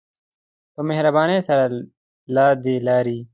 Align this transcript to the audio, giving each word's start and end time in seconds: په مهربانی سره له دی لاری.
په 0.73 0.81
مهربانی 0.89 1.39
سره 1.47 1.63
له 2.35 2.45
دی 2.63 2.75
لاری. 2.87 3.19